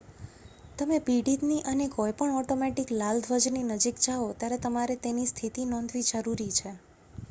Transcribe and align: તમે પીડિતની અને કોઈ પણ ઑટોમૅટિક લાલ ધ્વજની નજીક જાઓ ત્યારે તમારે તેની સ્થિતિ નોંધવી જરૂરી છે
તમે 0.77 0.97
પીડિતની 1.01 1.57
અને 1.65 1.85
કોઈ 1.89 2.15
પણ 2.15 2.37
ઑટોમૅટિક 2.37 2.93
લાલ 2.93 3.21
ધ્વજની 3.23 3.63
નજીક 3.69 4.01
જાઓ 4.01 4.27
ત્યારે 4.35 4.61
તમારે 4.61 4.95
તેની 5.01 5.27
સ્થિતિ 5.27 5.67
નોંધવી 5.67 6.07
જરૂરી 6.09 6.53
છે 6.53 6.73